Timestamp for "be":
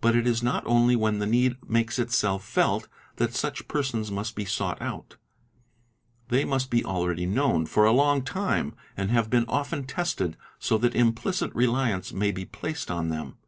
4.36-4.44, 6.70-6.84, 12.30-12.44